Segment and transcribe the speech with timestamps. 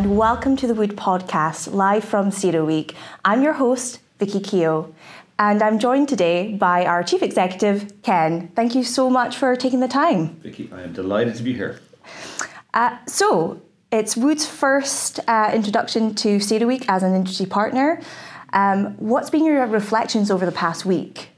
[0.00, 2.94] and welcome to the Wood Podcast, live from CERAWeek.
[3.22, 4.94] I'm your host, Vicky Keogh,
[5.38, 8.48] and I'm joined today by our Chief Executive, Ken.
[8.56, 10.40] Thank you so much for taking the time.
[10.40, 11.80] Vicky, I am delighted to be here.
[12.72, 13.60] Uh, so,
[13.92, 18.00] it's Wood's first uh, introduction to CERAWeek as an industry partner.
[18.54, 21.28] Um, what's been your reflections over the past week?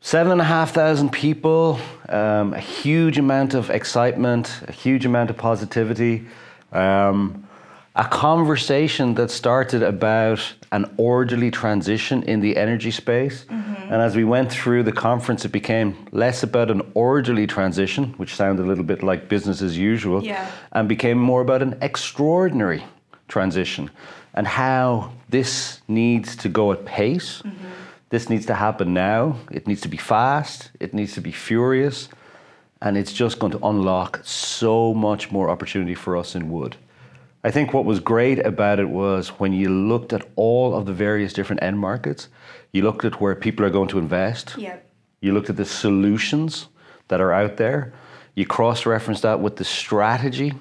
[0.00, 1.78] Seven and a half thousand people,
[2.08, 6.26] um, a huge amount of excitement, a huge amount of positivity,
[6.72, 7.46] um,
[7.94, 13.44] a conversation that started about an orderly transition in the energy space.
[13.44, 13.92] Mm-hmm.
[13.92, 18.34] And as we went through the conference, it became less about an orderly transition, which
[18.34, 20.50] sounded a little bit like business as usual, yeah.
[20.72, 22.82] and became more about an extraordinary
[23.28, 23.90] transition
[24.32, 27.42] and how this needs to go at pace.
[27.42, 27.68] Mm-hmm
[28.12, 29.38] this needs to happen now.
[29.50, 30.70] It needs to be fast.
[30.78, 32.10] It needs to be furious.
[32.82, 36.76] And it's just going to unlock so much more opportunity for us in wood.
[37.44, 40.92] I think what was great about it was when you looked at all of the
[40.92, 42.28] various different end markets,
[42.72, 44.56] you looked at where people are going to invest.
[44.58, 44.84] Yep.
[45.20, 46.66] You looked at the solutions
[47.08, 47.92] that are out there.
[48.34, 50.52] You cross referenced that with the strategy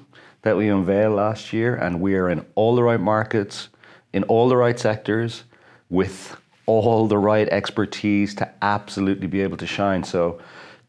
[0.44, 3.70] that we unveiled last year, and we are in all the right markets,
[4.14, 5.44] in all the right sectors,
[5.90, 10.04] with all the right expertise to absolutely be able to shine.
[10.04, 10.40] So,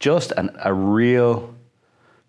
[0.02, 1.54] just an, a real,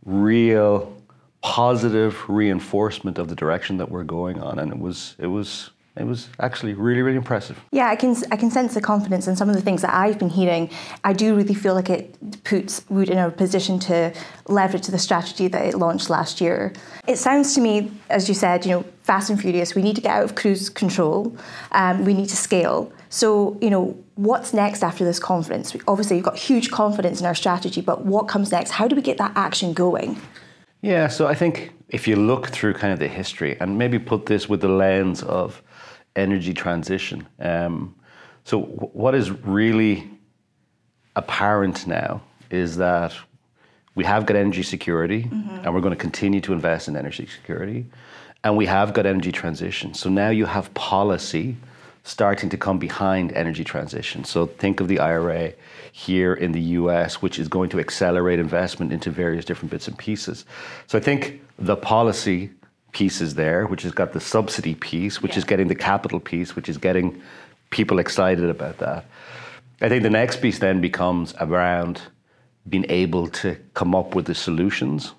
[0.05, 0.95] real
[1.41, 6.05] positive reinforcement of the direction that we're going on, and it was it was it
[6.05, 7.59] was actually really really impressive.
[7.71, 10.17] Yeah i can i can sense the confidence in some of the things that i've
[10.17, 10.69] been hearing.
[11.03, 14.13] I do really feel like it puts wood in a position to
[14.47, 16.73] leverage the strategy that it launched last year.
[17.07, 19.75] It sounds to me as you said you know fast and furious.
[19.75, 21.35] We need to get out of cruise control.
[21.71, 22.91] Um, we need to scale.
[23.09, 25.75] So, you know, what's next after this conference?
[25.87, 28.71] Obviously, you've got huge confidence in our strategy, but what comes next?
[28.71, 30.19] How do we get that action going?
[30.81, 34.25] Yeah, so I think if you look through kind of the history and maybe put
[34.25, 35.61] this with the lens of
[36.15, 37.95] energy transition, um,
[38.43, 40.09] so w- what is really
[41.15, 43.13] apparent now is that
[43.95, 45.63] we have got energy security mm-hmm.
[45.63, 47.85] and we're going to continue to invest in energy security
[48.43, 49.93] and we have got energy transition.
[49.93, 51.55] So now you have policy
[52.03, 54.23] starting to come behind energy transition.
[54.25, 55.53] So think of the IRA
[55.91, 59.97] here in the US, which is going to accelerate investment into various different bits and
[59.97, 60.45] pieces.
[60.87, 62.51] So I think the policy
[62.91, 65.39] piece is there, which has got the subsidy piece, which yeah.
[65.39, 67.21] is getting the capital piece, which is getting
[67.69, 69.05] people excited about that.
[69.81, 72.01] I think the next piece then becomes around
[72.67, 75.13] being able to come up with the solutions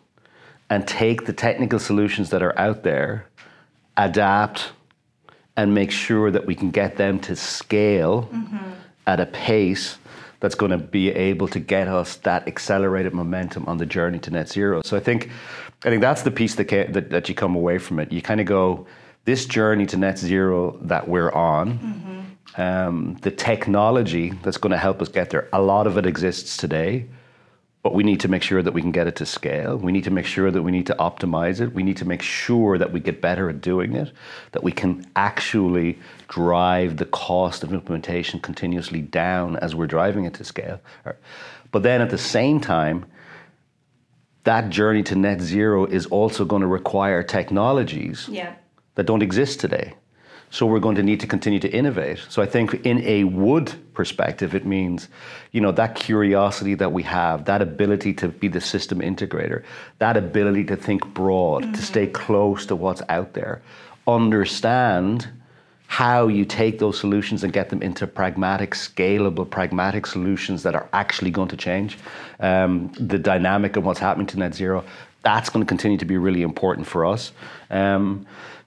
[0.71, 3.27] and take the technical solutions that are out there,
[3.97, 4.73] adapt
[5.57, 8.73] and make sure that we can get them to scale mm-hmm.
[9.07, 9.99] at a pace
[10.41, 14.31] that's going to be able to get us that accelerated momentum on the journey to
[14.31, 14.83] net zero.
[14.85, 15.31] So I think
[15.85, 18.13] I think that's the piece that that, that you come away from it.
[18.13, 18.87] You kind of go
[19.25, 21.79] this journey to net zero that we're on.
[21.79, 22.61] Mm-hmm.
[22.61, 25.49] Um, the technology that's going to help us get there.
[25.53, 27.07] A lot of it exists today
[27.85, 29.77] but we need to make sure that we can get it to scale.
[29.77, 31.75] We need to make sure that we need to optimize it.
[31.75, 34.11] We need to make sure that we get better at doing it,
[34.53, 40.33] that we can actually drive the cost of implementation continuously down as we're driving it
[40.35, 40.81] to scale.
[41.73, 43.05] But then at the same time,
[44.45, 48.55] that journey to net zero is also going to require technologies yeah.
[48.95, 49.93] that don't exist today.
[50.55, 52.21] So we're going to need to continue to innovate.
[52.29, 55.09] So I think in a wood perspective, it means,
[55.51, 59.65] you know, that curiosity that we have, that ability to be the system integrator,
[59.99, 61.73] that ability to think broad, mm-hmm.
[61.73, 63.63] to stay close to what's out there,
[64.07, 65.27] understand
[65.89, 70.89] how you take those solutions and get them into pragmatic, scalable, pragmatic solutions that are
[70.93, 71.99] actually going to change
[72.39, 74.85] um, the dynamic of what's happening to net zero.
[75.25, 77.33] That's going to continue to be really important for us.
[77.71, 78.25] Um,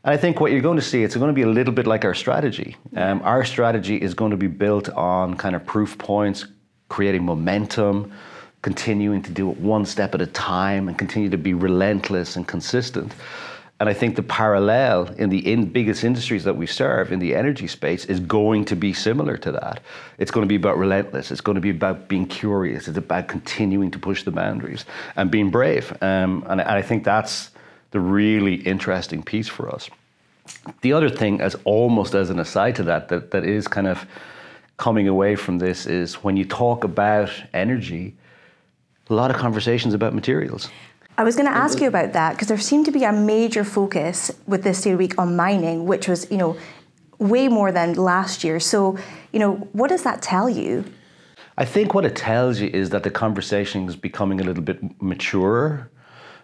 [0.08, 1.86] and I think what you're going to see, it's going to be a little bit
[1.86, 2.78] like our strategy.
[2.96, 6.46] Um, our strategy is going to be built on kind of proof points,
[6.88, 8.14] creating momentum,
[8.62, 12.48] continuing to do it one step at a time, and continue to be relentless and
[12.48, 13.14] consistent.
[13.82, 17.36] And I think the parallel in the in biggest industries that we serve in the
[17.36, 19.82] energy space is going to be similar to that.
[20.20, 21.32] It's going to be about relentless.
[21.32, 22.88] It's going to be about being curious.
[22.88, 24.86] It's about continuing to push the boundaries
[25.18, 25.92] and being brave.
[26.02, 27.52] Um, and, and I think that's
[27.92, 29.90] the really interesting piece for us.
[30.82, 34.06] The other thing, as almost as an aside to that, that, that is kind of
[34.78, 38.16] coming away from this is when you talk about energy,
[39.10, 40.70] a lot of conversations about materials.
[41.18, 43.64] I was going to ask you about that because there seemed to be a major
[43.64, 46.56] focus with this day week on mining, which was, you know,
[47.18, 48.60] way more than last year.
[48.60, 49.00] So,
[49.32, 50.86] you know, what does that tell you?
[51.58, 54.80] I think what it tells you is that the conversation is becoming a little bit
[55.02, 55.90] maturer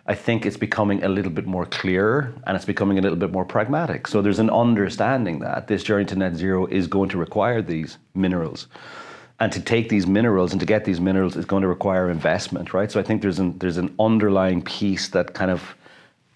[0.05, 3.31] I think it's becoming a little bit more clear and it's becoming a little bit
[3.31, 4.07] more pragmatic.
[4.07, 7.97] So there's an understanding that this journey to net zero is going to require these
[8.13, 8.67] minerals.
[9.39, 12.73] And to take these minerals and to get these minerals is going to require investment,
[12.73, 12.91] right?
[12.91, 15.75] So I think there's an there's an underlying piece that kind of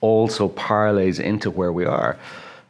[0.01, 2.17] also parlays into where we are.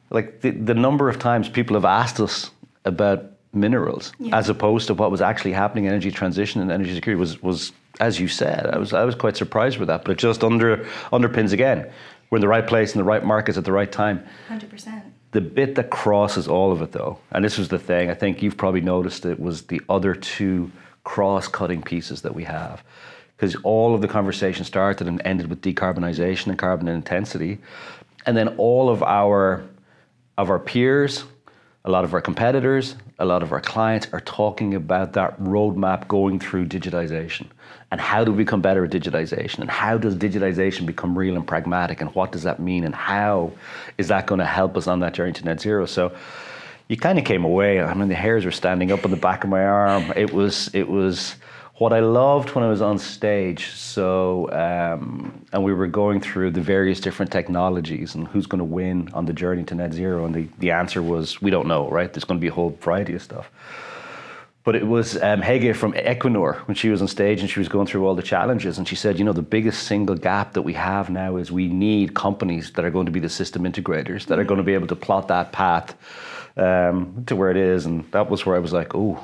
[0.10, 2.52] Like the, the number of times people have asked us
[2.86, 4.38] about minerals yeah.
[4.38, 7.72] as opposed to what was actually happening in energy transition and energy security was was
[8.00, 10.78] as you said I was I was quite surprised with that but it just under
[11.12, 11.90] underpins again.
[12.30, 14.26] We're in the right place in the right markets at the right time.
[14.50, 18.14] 100% the bit that crosses all of it though and this was the thing I
[18.14, 20.72] think you've probably noticed it was the other two
[21.04, 22.84] cross-cutting pieces that we have.
[23.38, 27.60] Because all of the conversation started and ended with decarbonization and carbon intensity
[28.28, 29.64] and then all of our
[30.38, 31.24] of our peers
[31.88, 36.06] a lot of our competitors, a lot of our clients are talking about that roadmap
[36.10, 37.48] going through digitization.
[37.92, 39.60] And how do we become better at digitization?
[39.60, 42.02] And how does digitization become real and pragmatic?
[42.02, 42.84] And what does that mean?
[42.84, 43.54] And how
[43.98, 45.86] is that going to help us on that journey to net zero?
[45.86, 46.14] So
[46.90, 47.80] you kind of came away.
[47.82, 50.12] I mean, the hairs were standing up on the back of my arm.
[50.14, 51.36] It was, it was,
[51.78, 56.52] what I loved when I was on stage, so um, and we were going through
[56.52, 60.26] the various different technologies and who's going to win on the journey to net zero,
[60.26, 62.12] and the, the answer was we don't know, right?
[62.12, 63.52] There's going to be a whole variety of stuff.
[64.64, 67.70] But it was um, Hege from Equinor when she was on stage and she was
[67.70, 70.64] going through all the challenges, and she said, you know, the biggest single gap that
[70.64, 74.26] we have now is we need companies that are going to be the system integrators
[74.26, 75.96] that are going to be able to plot that path
[76.58, 79.24] um, to where it is, and that was where I was like, oh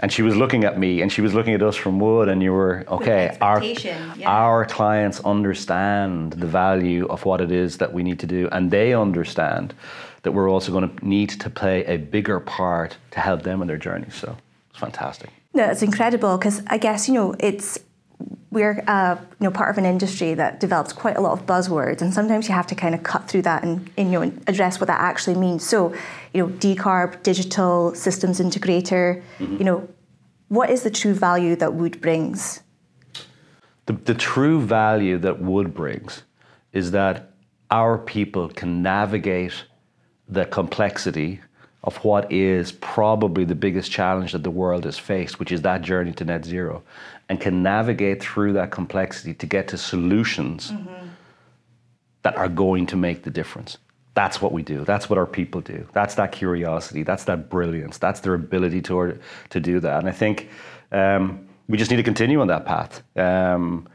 [0.00, 2.42] and she was looking at me and she was looking at us from wood and
[2.42, 4.14] you were okay our yeah.
[4.26, 8.70] our clients understand the value of what it is that we need to do and
[8.70, 9.74] they understand
[10.22, 13.68] that we're also going to need to play a bigger part to help them in
[13.68, 14.36] their journey so
[14.70, 17.78] it's fantastic no it's incredible because i guess you know it's
[18.50, 22.00] we're uh, you know part of an industry that develops quite a lot of buzzwords,
[22.00, 24.80] and sometimes you have to kind of cut through that and, and you know address
[24.80, 25.66] what that actually means.
[25.66, 25.94] So,
[26.32, 29.22] you know, decarb, digital systems integrator.
[29.38, 29.56] Mm-hmm.
[29.56, 29.88] You know,
[30.48, 32.62] what is the true value that wood brings?
[33.86, 36.22] The, the true value that wood brings
[36.72, 37.32] is that
[37.70, 39.64] our people can navigate
[40.28, 41.40] the complexity
[41.84, 45.80] of what is probably the biggest challenge that the world has faced, which is that
[45.82, 46.82] journey to net zero,
[47.28, 51.08] and can navigate through that complexity to get to solutions mm-hmm.
[52.22, 53.78] that are going to make the difference.
[54.14, 54.84] That's what we do.
[54.84, 55.86] That's what our people do.
[55.92, 57.04] That's that curiosity.
[57.04, 57.98] That's that brilliance.
[57.98, 59.16] That's their ability to,
[59.50, 60.00] to do that.
[60.00, 60.48] And I think
[60.90, 63.02] um, we just need to continue on that path.
[63.16, 63.86] Um,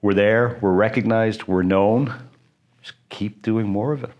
[0.00, 2.14] we're there, we're recognized, we're known.
[2.80, 4.10] Just keep doing more of it.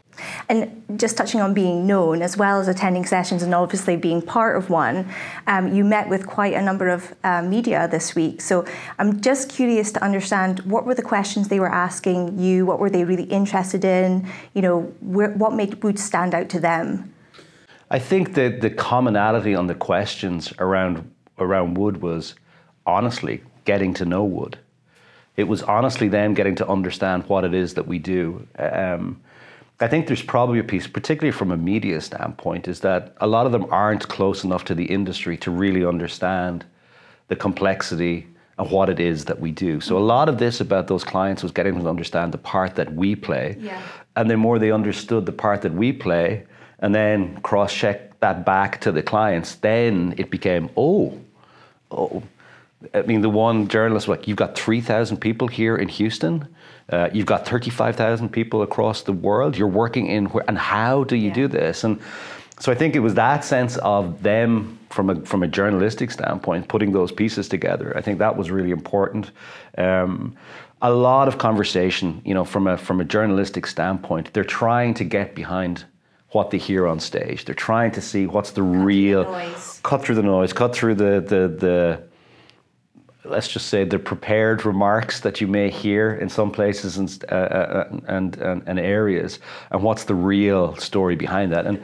[0.49, 4.56] And just touching on being known, as well as attending sessions and obviously being part
[4.56, 5.09] of one,
[5.47, 8.41] um, you met with quite a number of uh, media this week.
[8.41, 8.65] So
[8.99, 12.91] I'm just curious to understand what were the questions they were asking you, what were
[12.91, 17.14] they really interested in, you know, where, what made Wood stand out to them?
[17.91, 22.35] I think that the commonality on the questions around around Wood was
[22.85, 24.59] honestly getting to know Wood.
[25.37, 28.47] It was honestly them getting to understand what it is that we do.
[28.59, 29.21] Um,
[29.80, 33.47] I think there's probably a piece, particularly from a media standpoint, is that a lot
[33.47, 36.64] of them aren't close enough to the industry to really understand
[37.28, 38.26] the complexity
[38.58, 39.80] of what it is that we do.
[39.80, 42.75] So a lot of this about those clients was getting them to understand the part
[42.75, 43.56] that we play.
[43.61, 43.80] Yeah.
[44.16, 46.44] And the more they understood the part that we play,
[46.80, 51.20] and then cross check that back to the clients, then it became, oh,
[51.92, 52.23] oh.
[52.94, 56.49] I mean, the one journalist, like, you've got 3,000 people here in Houston
[56.90, 59.57] uh, you've got 35,000 people across the world.
[59.57, 61.35] You're working in where, and how do you yeah.
[61.35, 61.85] do this?
[61.85, 62.00] And
[62.61, 66.68] so I think it was that sense of them from a from a journalistic standpoint,
[66.68, 67.97] putting those pieces together.
[67.97, 69.30] I think that was really important.
[69.76, 70.35] Um,
[70.80, 75.04] a lot of conversation, you know, from a from a journalistic standpoint, they're trying to
[75.04, 75.85] get behind
[76.30, 77.45] what they hear on stage.
[77.45, 80.75] They're trying to see what's the cut real through the cut through the noise, cut
[80.75, 82.08] through the the the
[83.30, 87.35] let's just say the prepared remarks that you may hear in some places and uh,
[87.35, 89.38] uh, and, and, and areas,
[89.70, 91.66] and what's the real story behind that?
[91.66, 91.82] And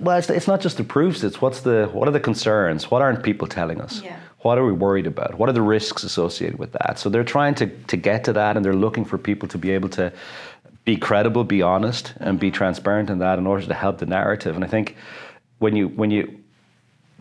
[0.00, 2.90] well, it's, it's, not just the proofs; it's what's the what are the concerns?
[2.90, 4.02] What aren't people telling us?
[4.02, 4.18] Yeah.
[4.40, 5.38] What are we worried about?
[5.38, 6.98] What are the risks associated with that?
[6.98, 9.70] So they're trying to to get to that, and they're looking for people to be
[9.70, 10.12] able to
[10.84, 12.56] be credible, be honest, and be mm-hmm.
[12.56, 14.54] transparent in that in order to help the narrative.
[14.54, 14.96] And I think
[15.58, 16.42] when you when you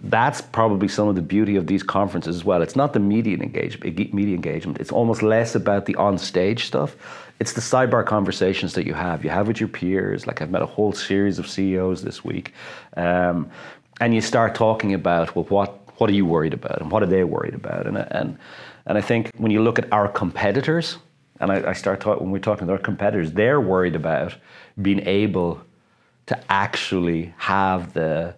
[0.04, 2.62] that's probably some of the beauty of these conferences as well.
[2.62, 4.80] It's not the media engagement, media engagement.
[4.80, 6.96] It's almost less about the on-stage stuff.
[7.40, 9.24] It's the sidebar conversations that you have.
[9.24, 10.28] You have with your peers.
[10.28, 12.54] Like I've met a whole series of CEOs this week,
[12.98, 13.50] um,
[14.00, 17.08] and you start talking about well, what what are you worried about, and what are
[17.08, 18.38] they worried about, and and
[18.86, 20.98] and I think when you look at our competitors,
[21.40, 24.36] and I, I start talking when we're talking to our competitors, they're worried about
[24.82, 25.62] being able
[26.28, 28.36] to actually have the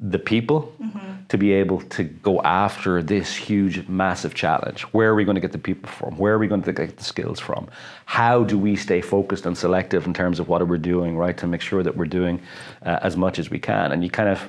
[0.00, 1.24] the people mm-hmm.
[1.28, 4.82] to be able to go after this huge, massive challenge.
[4.82, 6.16] Where are we going to get the people from?
[6.16, 7.68] Where are we going to get the skills from?
[8.04, 11.46] How do we stay focused and selective in terms of what we're doing, right, to
[11.46, 12.40] make sure that we're doing
[12.82, 13.90] uh, as much as we can?
[13.90, 14.40] And you kind of,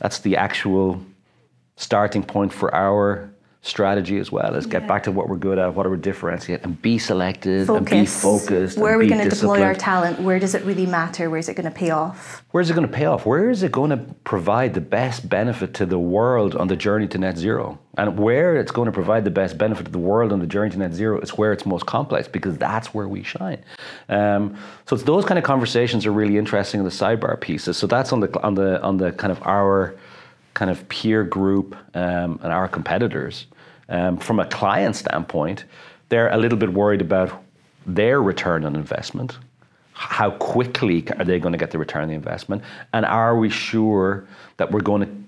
[0.00, 1.00] that's the actual
[1.76, 3.30] starting point for our
[3.62, 6.62] strategy as well is get back to what we're good at, what are we differentiate,
[6.62, 7.92] and be selective Focus.
[7.92, 8.78] and be focused.
[8.78, 10.18] Where are we going to deploy our talent?
[10.18, 11.28] Where does it really matter?
[11.28, 12.42] Where is it going to pay off?
[12.52, 13.26] Where is it going to pay off?
[13.26, 17.06] Where is it going to provide the best benefit to the world on the journey
[17.08, 17.78] to net zero?
[17.98, 20.70] And where it's going to provide the best benefit to the world on the journey
[20.70, 23.62] to net zero is where it's most complex because that's where we shine.
[24.08, 27.76] Um, so it's those kind of conversations are really interesting in the sidebar pieces.
[27.76, 29.96] So that's on the on the on the kind of our
[30.54, 33.46] kind of peer group um, and our competitors.
[33.88, 35.64] Um, from a client standpoint,
[36.08, 37.42] they're a little bit worried about
[37.86, 39.38] their return on investment.
[39.92, 42.62] How quickly are they going to get the return on the investment?
[42.92, 44.26] And are we sure
[44.56, 45.20] that we're going to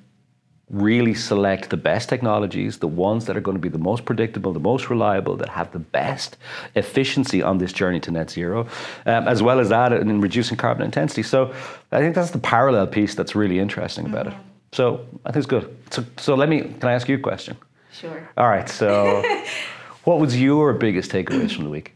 [0.71, 4.53] really select the best technologies, the ones that are going to be the most predictable,
[4.53, 6.39] the most reliable, that have the best
[6.75, 8.67] efficiency on this journey to net zero,
[9.05, 11.23] um, as well as that in reducing carbon intensity.
[11.23, 11.53] So
[11.91, 14.41] I think that's the parallel piece that's really interesting about mm-hmm.
[14.41, 14.52] it.
[14.73, 15.77] So I think it's good.
[15.91, 17.57] So, so let me, can I ask you a question?
[17.93, 18.29] Sure.
[18.39, 18.69] All right.
[18.69, 19.23] So,
[20.05, 21.95] what was your biggest takeaways from the week?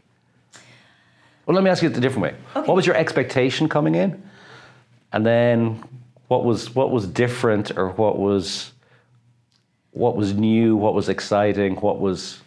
[1.45, 2.35] Well, let me ask you it a different way.
[2.55, 2.67] Okay.
[2.67, 4.21] What was your expectation coming in,
[5.13, 5.81] and then
[6.27, 8.73] what was what was different, or what was
[9.91, 12.41] what was new, what was exciting, what was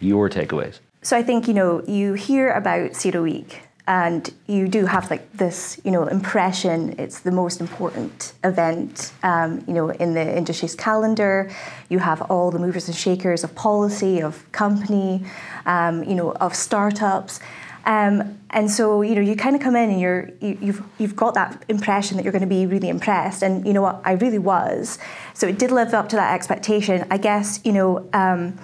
[0.00, 0.80] your takeaways?
[1.00, 3.54] So I think you know you hear about CERAWeek
[3.86, 6.94] and you do have like this you know impression.
[6.98, 11.50] It's the most important event um, you know in the industry's calendar.
[11.88, 15.24] You have all the movers and shakers of policy of company
[15.66, 17.40] um, you know of startups.
[17.84, 21.16] Um, and so you know you kind of come in and you're you, you've you've
[21.16, 23.42] got that impression that you're going to be really impressed.
[23.42, 24.00] And you know what?
[24.04, 25.00] I really was.
[25.34, 27.04] So it did live up to that expectation.
[27.10, 28.58] I guess you know um,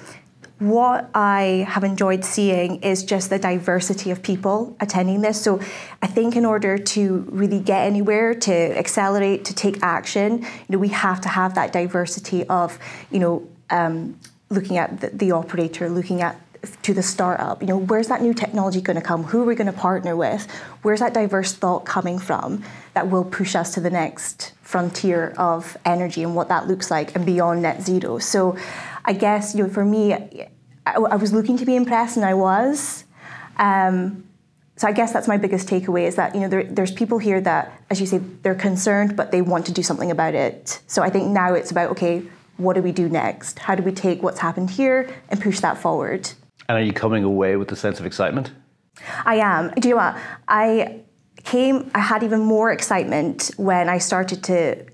[0.59, 5.41] what I have enjoyed seeing is just the diversity of people attending this.
[5.41, 5.61] So
[6.03, 10.79] I think in order to really get anywhere, to accelerate, to take action, you know,
[10.79, 12.79] we have to have that diversity of,
[13.11, 14.19] you know, um,
[14.51, 16.41] looking at the, the operator, looking at
[16.83, 17.61] to the startup.
[17.61, 19.25] You know, where's that new technology going to come?
[19.25, 20.51] Who are we going to partner with?
[20.83, 25.77] Where's that diverse thought coming from that will push us to the next frontier of
[25.85, 28.19] energy and what that looks like and beyond net zero?
[28.19, 28.57] So
[29.09, 30.49] I guess you know, for me, I,
[30.93, 33.05] I was looking to be impressed, and I was.
[33.57, 34.25] Um,
[34.77, 37.41] so I guess that's my biggest takeaway is that you know there, there's people here
[37.41, 40.83] that, as you say, they're concerned, but they want to do something about it.
[40.87, 42.23] So I think now it's about okay,
[42.59, 43.59] what do we do next?
[43.59, 46.31] How do we take what's happened here and push that forward?
[46.69, 48.53] And are you coming away with a sense of excitement?
[49.25, 49.71] I am.
[49.71, 50.19] Do you know what?
[50.49, 51.01] I
[51.45, 51.91] came.
[51.95, 54.85] I had even more excitement when I started to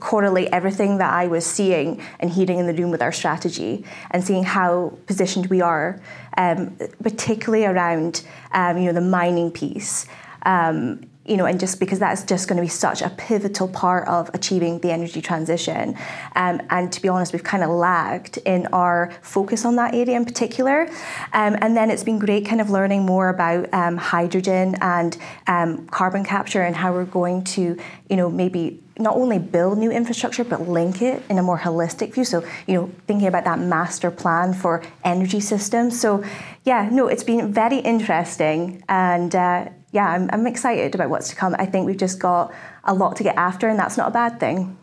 [0.00, 4.22] correlate everything that I was seeing and hearing in the room with our strategy and
[4.24, 6.00] seeing how positioned we are,
[6.36, 8.22] um, particularly around
[8.52, 10.06] um, you know the mining piece.
[10.46, 14.06] Um, you know, and just because that's just going to be such a pivotal part
[14.08, 15.96] of achieving the energy transition.
[16.36, 20.16] Um, and to be honest, we've kind of lagged in our focus on that area
[20.16, 20.88] in particular.
[21.32, 25.16] Um, and then it's been great kind of learning more about um, hydrogen and
[25.46, 27.78] um, carbon capture and how we're going to,
[28.10, 32.14] you know, maybe not only build new infrastructure but link it in a more holistic
[32.14, 36.22] view so you know thinking about that master plan for energy systems so
[36.62, 41.36] yeah no it's been very interesting and uh, yeah I'm, I'm excited about what's to
[41.36, 42.52] come i think we've just got
[42.84, 44.76] a lot to get after and that's not a bad thing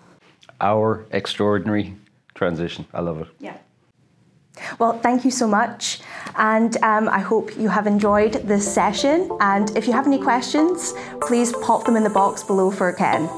[0.59, 1.95] our extraordinary
[2.33, 3.57] transition i love it yeah
[4.79, 6.01] well, thank you so much.
[6.35, 9.29] And um, I hope you have enjoyed this session.
[9.39, 13.29] And if you have any questions, please pop them in the box below for Ken.